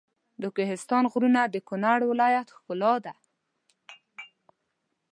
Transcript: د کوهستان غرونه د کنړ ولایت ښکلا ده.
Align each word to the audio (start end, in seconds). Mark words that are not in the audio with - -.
د 0.41 0.43
کوهستان 0.55 1.03
غرونه 1.11 1.41
د 1.47 1.55
کنړ 1.69 1.99
ولایت 2.11 2.47
ښکلا 2.55 2.93
ده. 3.05 3.13